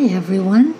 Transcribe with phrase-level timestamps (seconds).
[0.00, 0.74] Hi, everyone.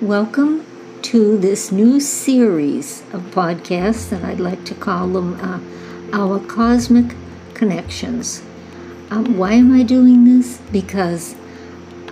[0.00, 0.64] Welcome
[1.02, 5.60] to this new series of podcasts that I'd like to call them uh,
[6.14, 7.14] Our Cosmic
[7.52, 8.42] Connections.
[9.10, 10.62] Um, why am I doing this?
[10.72, 11.34] Because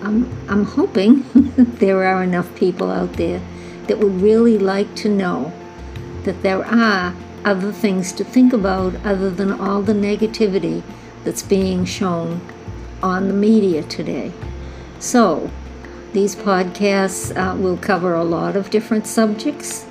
[0.03, 1.25] I'm, I'm hoping
[1.57, 3.41] there are enough people out there
[3.87, 5.55] that would really like to know
[6.25, 7.15] that there are
[7.47, 10.83] other things to think about other than all the negativity
[11.25, 12.43] that's being shown
[13.03, 14.33] on the media today.
[14.99, 15.51] So,
[16.13, 19.87] these podcasts uh, will cover a lot of different subjects,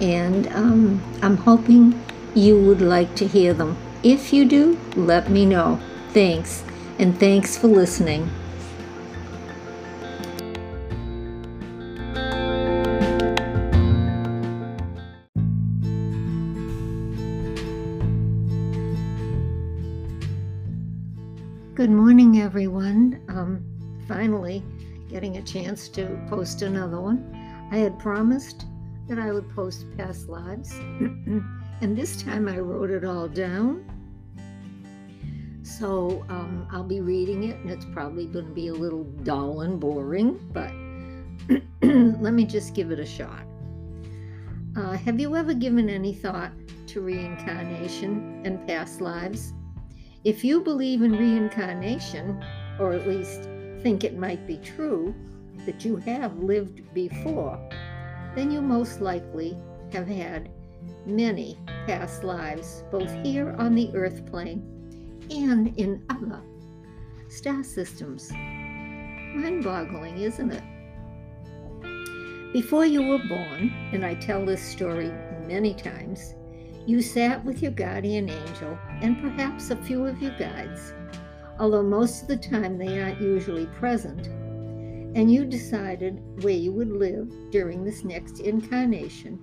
[0.00, 2.02] and um, I'm hoping
[2.34, 3.76] you would like to hear them.
[4.02, 5.78] If you do, let me know.
[6.10, 6.64] Thanks,
[6.98, 8.30] and thanks for listening.
[21.74, 23.20] Good morning, everyone.
[23.28, 23.62] Um,
[24.08, 24.64] finally,
[25.08, 27.34] getting a chance to post another one.
[27.70, 28.66] I had promised
[29.08, 30.72] that I would post past lives,
[31.80, 33.84] and this time I wrote it all down.
[35.62, 39.62] So um, I'll be reading it, and it's probably going to be a little dull
[39.62, 40.72] and boring, but
[42.20, 43.44] let me just give it a shot.
[44.76, 46.52] Uh, have you ever given any thought
[46.86, 49.52] to reincarnation and past lives?
[50.24, 52.44] If you believe in reincarnation,
[52.78, 53.48] or at least
[53.82, 55.14] think it might be true
[55.66, 57.58] that you have lived before,
[58.34, 59.56] then you most likely
[59.92, 60.50] have had
[61.06, 64.62] many past lives, both here on the earth plane
[65.30, 66.42] and in other
[67.28, 68.30] star systems.
[68.32, 70.62] Mind boggling, isn't it?
[72.52, 75.12] Before you were born, and I tell this story
[75.46, 76.34] many times,
[76.86, 80.94] you sat with your guardian angel and perhaps a few of your guides
[81.58, 84.26] although most of the time they aren't usually present,
[85.16, 89.38] and you decided where you would live during this next incarnation,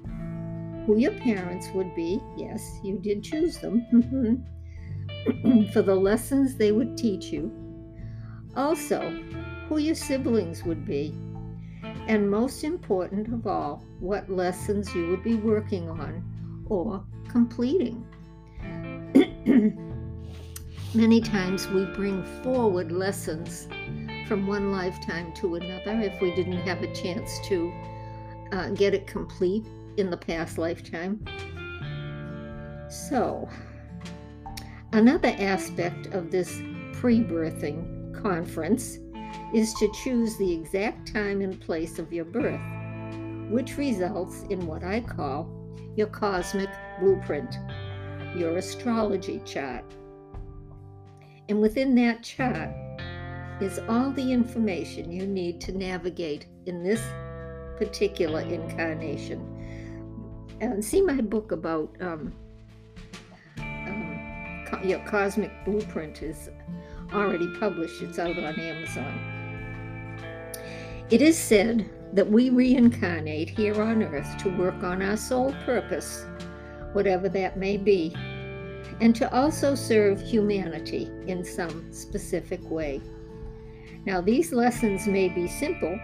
[0.85, 5.65] who your parents would be, yes, you did choose them, mm-hmm.
[5.73, 7.51] for the lessons they would teach you,
[8.55, 9.11] also,
[9.67, 11.17] who your siblings would be,
[12.07, 16.23] and most important of all, what lessons you would be working on
[16.67, 18.05] or completing.
[20.95, 23.67] Many times we bring forward lessons
[24.29, 27.73] from one lifetime to another if we didn't have a chance to
[28.53, 29.65] uh, get it complete
[29.97, 31.19] in the past lifetime.
[32.89, 33.49] So,
[34.93, 36.61] another aspect of this
[36.93, 38.97] pre birthing conference
[39.53, 42.61] is to choose the exact time and place of your birth,
[43.51, 45.49] which results in what I call
[45.97, 46.69] your cosmic
[47.01, 47.53] blueprint,
[48.33, 49.83] your astrology chart.
[51.47, 52.69] And within that chart
[53.61, 57.01] is all the information you need to navigate in this
[57.77, 59.51] particular incarnation.
[60.61, 62.33] And see my book about um,
[63.59, 66.49] um, your cosmic blueprint is
[67.13, 68.01] already published.
[68.01, 69.35] It's out on Amazon.
[71.11, 76.25] It is said that we reincarnate here on earth to work on our soul purpose,
[76.93, 78.15] whatever that may be,
[79.01, 83.01] and to also serve humanity in some specific way.
[84.05, 85.99] Now, these lessons may be simple,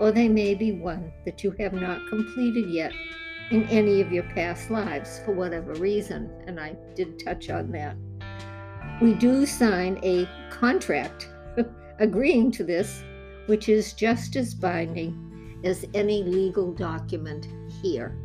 [0.00, 2.92] or they may be one that you have not completed yet
[3.50, 7.96] in any of your past lives for whatever reason, and I did touch on that.
[9.00, 11.28] We do sign a contract
[11.98, 13.04] agreeing to this,
[13.46, 17.46] which is just as binding as any legal document
[17.82, 18.16] here.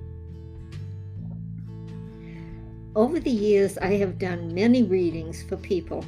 [2.98, 6.04] Over the years, I have done many readings for people,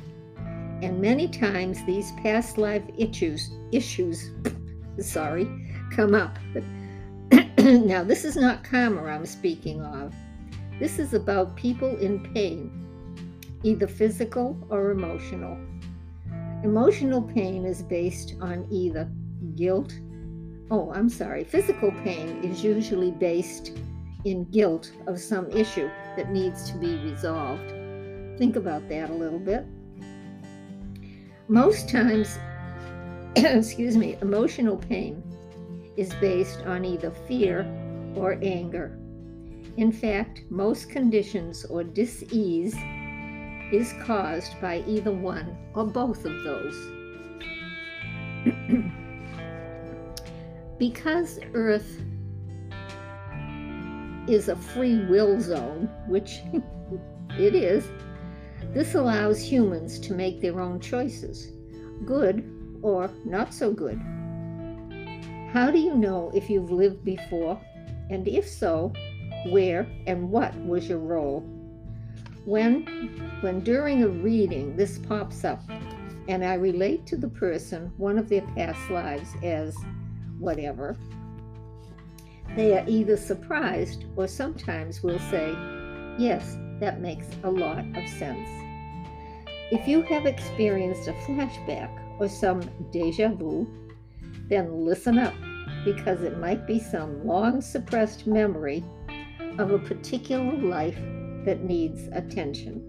[0.81, 4.31] and many times these past life issues, issues,
[4.99, 5.47] sorry,
[5.91, 6.39] come up.
[7.59, 10.15] now, this is not karma I'm speaking of.
[10.79, 12.71] This is about people in pain,
[13.61, 15.59] either physical or emotional.
[16.63, 19.07] Emotional pain is based on either
[19.55, 19.93] guilt.
[20.71, 21.43] Oh, I'm sorry.
[21.43, 23.77] Physical pain is usually based
[24.25, 27.69] in guilt of some issue that needs to be resolved.
[28.37, 29.65] Think about that a little bit.
[31.47, 32.37] Most times,
[33.35, 35.23] excuse me, emotional pain
[35.97, 37.61] is based on either fear
[38.15, 38.97] or anger.
[39.77, 42.75] In fact, most conditions or dis-ease
[43.71, 46.75] is caused by either one or both of those.
[50.79, 52.01] because Earth
[54.33, 56.41] is a free will zone, which
[57.37, 57.89] it is,
[58.73, 61.51] this allows humans to make their own choices,
[62.05, 62.43] good
[62.81, 63.99] or not so good.
[65.51, 67.59] How do you know if you've lived before?
[68.11, 68.93] And if so,
[69.47, 71.41] where and what was your role?
[72.45, 72.85] When,
[73.41, 75.61] when during a reading this pops up
[76.27, 79.75] and I relate to the person one of their past lives as
[80.37, 80.95] whatever,
[82.55, 85.55] they are either surprised or sometimes will say,
[86.17, 88.49] Yes, that makes a lot of sense.
[89.71, 92.61] If you have experienced a flashback or some
[92.91, 93.67] deja vu,
[94.49, 95.35] then listen up
[95.85, 98.83] because it might be some long suppressed memory
[99.59, 100.97] of a particular life
[101.45, 102.83] that needs attention.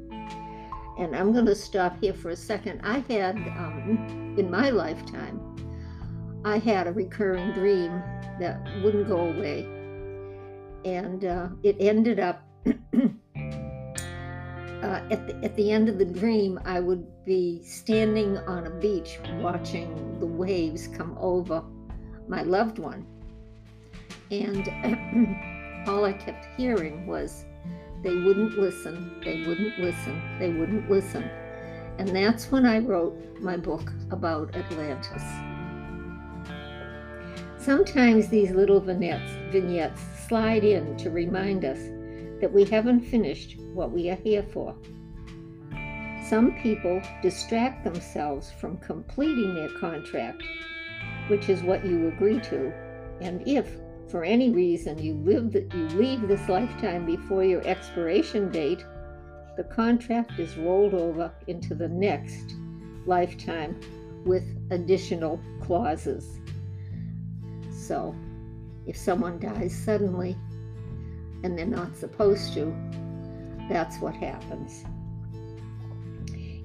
[0.99, 2.81] And I'm going to stop here for a second.
[2.83, 5.41] I had, um, in my lifetime,
[6.45, 8.03] I had a recurring dream
[8.39, 9.67] that wouldn't go away.
[10.85, 12.71] And uh, it ended up uh,
[15.11, 19.19] at, the, at the end of the dream, I would be standing on a beach
[19.35, 21.63] watching the waves come over
[22.27, 23.07] my loved one.
[24.31, 24.67] And
[25.89, 27.45] all I kept hearing was,
[28.03, 31.25] they wouldn't listen, they wouldn't listen, they wouldn't listen.
[31.99, 35.23] And that's when I wrote my book about Atlantis.
[37.61, 41.79] Sometimes these little vignettes, vignettes slide in to remind us
[42.41, 44.75] that we haven't finished what we are here for.
[46.27, 50.43] Some people distract themselves from completing their contract,
[51.29, 52.73] which is what you agree to,
[53.21, 53.77] and if
[54.09, 58.83] for any reason you live that you leave this lifetime before your expiration date,
[59.59, 62.55] the contract is rolled over into the next
[63.05, 63.79] lifetime
[64.25, 66.41] with additional clauses.
[67.91, 68.15] So,
[68.87, 70.37] if someone dies suddenly,
[71.43, 72.73] and they're not supposed to,
[73.69, 74.85] that's what happens.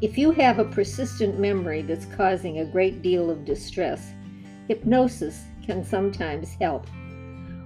[0.03, 4.13] If you have a persistent memory that's causing a great deal of distress,
[4.67, 6.85] hypnosis can sometimes help.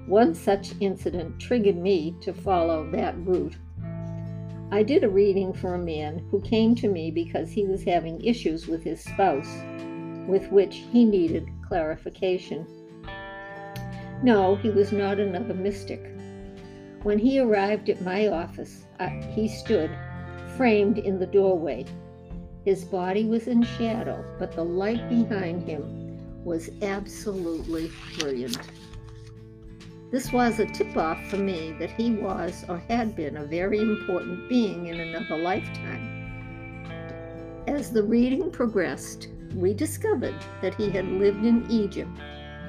[0.07, 3.57] One such incident triggered me to follow that route.
[4.71, 8.23] I did a reading for a man who came to me because he was having
[8.23, 9.53] issues with his spouse,
[10.29, 12.65] with which he needed clarification.
[14.21, 16.12] No, he was not another mystic.
[17.04, 19.89] When he arrived at my office, uh, he stood,
[20.57, 21.86] framed in the doorway.
[22.66, 28.60] His body was in shadow, but the light behind him was absolutely brilliant.
[30.12, 33.80] This was a tip off for me that he was or had been a very
[33.80, 36.83] important being in another lifetime.
[37.68, 42.19] As the reading progressed, we discovered that he had lived in Egypt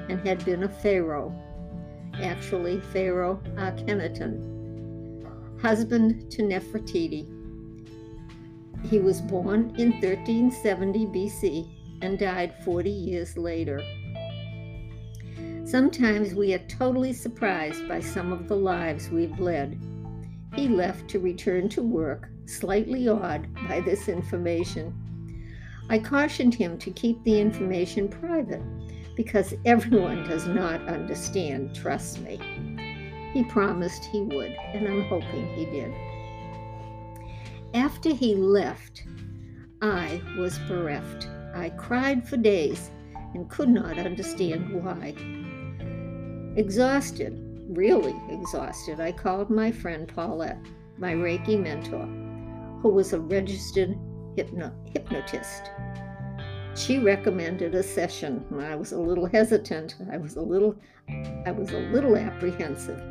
[0.09, 1.33] and had been a pharaoh
[2.19, 4.41] actually Pharaoh Akhenaten,
[5.61, 7.27] husband to Nefertiti.
[8.89, 11.67] He was born in 1370 BC
[12.01, 13.81] and died 40 years later.
[15.63, 19.79] Sometimes we are totally surprised by some of the lives we've led.
[20.55, 24.93] He left to return to work, slightly awed by this information.
[25.89, 28.61] I cautioned him to keep the information private
[29.15, 32.39] because everyone does not understand, trust me.
[33.33, 35.93] He promised he would, and I'm hoping he did.
[37.73, 39.03] After he left,
[39.81, 41.27] I was bereft.
[41.55, 42.91] I cried for days
[43.33, 45.15] and could not understand why.
[46.57, 50.59] Exhausted, really exhausted, I called my friend Paulette,
[50.97, 52.05] my Reiki mentor,
[52.81, 53.97] who was a registered
[54.35, 55.71] hypno- hypnotist
[56.75, 58.45] she recommended a session.
[58.59, 59.95] I was a little hesitant.
[60.11, 60.75] I was a little
[61.45, 63.01] I was a little apprehensive,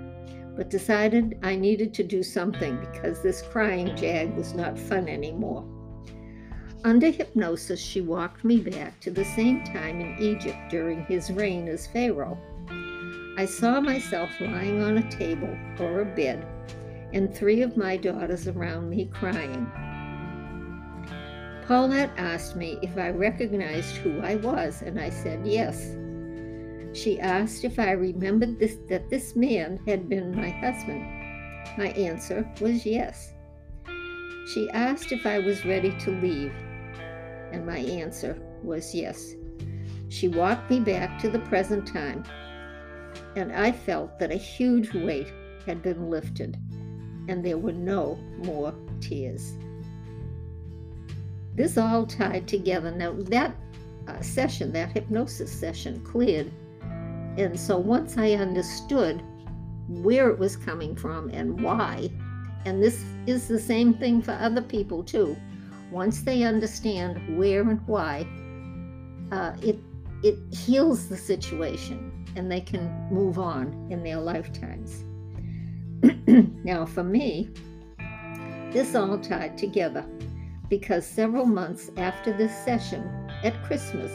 [0.56, 5.64] but decided I needed to do something because this crying jag was not fun anymore.
[6.82, 11.68] Under hypnosis, she walked me back to the same time in Egypt during his reign
[11.68, 12.38] as Pharaoh.
[13.36, 16.46] I saw myself lying on a table or a bed,
[17.12, 19.70] and three of my daughters around me crying.
[21.70, 25.94] Paulette asked me if I recognized who I was, and I said yes.
[26.92, 31.06] She asked if I remembered this, that this man had been my husband.
[31.78, 33.34] My answer was yes.
[34.52, 36.52] She asked if I was ready to leave,
[37.52, 39.34] and my answer was yes.
[40.08, 42.24] She walked me back to the present time,
[43.36, 45.32] and I felt that a huge weight
[45.66, 46.58] had been lifted,
[47.28, 49.52] and there were no more tears
[51.54, 52.90] this all tied together.
[52.90, 53.54] Now, that
[54.08, 56.50] uh, session, that hypnosis session, cleared.
[57.36, 59.22] And so once I understood
[59.88, 62.10] where it was coming from and why,
[62.64, 65.36] and this is the same thing for other people too,
[65.90, 68.26] once they understand where and why,
[69.32, 69.78] uh, it
[70.22, 72.06] it heals the situation.
[72.36, 75.02] and they can move on in their lifetimes.
[76.64, 77.50] now, for me,
[78.70, 80.06] this all tied together
[80.70, 83.02] because several months after this session
[83.42, 84.12] at Christmas,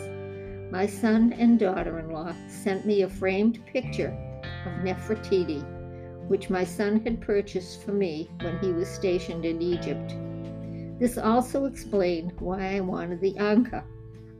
[0.71, 4.17] my son and daughter in law sent me a framed picture
[4.65, 5.63] of Nefertiti,
[6.29, 10.15] which my son had purchased for me when he was stationed in Egypt.
[10.97, 13.83] This also explained why I wanted the Anka,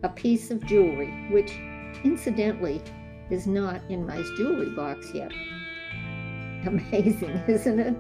[0.03, 1.51] a piece of jewelry, which,
[2.05, 2.81] incidentally,
[3.29, 5.34] is not in my jewelry box yet.
[6.65, 7.95] Amazing, isn't it?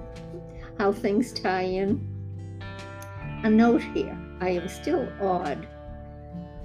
[0.77, 2.14] How things tie in.
[3.45, 5.67] A note here I am still awed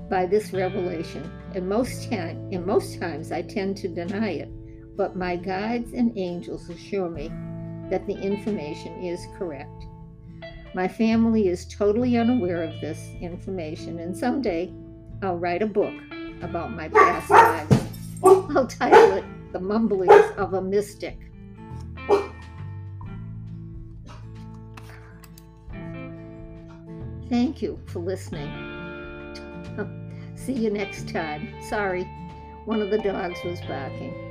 [0.08, 4.48] by this revelation, and most, time, and most times I tend to deny it,
[4.96, 7.28] but my guides and angels assure me
[7.90, 9.84] that the information is correct.
[10.74, 14.72] My family is totally unaware of this information, and someday
[15.22, 15.92] I'll write a book
[16.40, 17.76] about my past lives.
[18.24, 21.29] I'll title it The Mumblings of a Mystic.
[27.30, 28.50] Thank you for listening.
[29.78, 29.88] Oh,
[30.34, 31.48] see you next time.
[31.62, 32.02] Sorry,
[32.64, 34.29] one of the dogs was barking.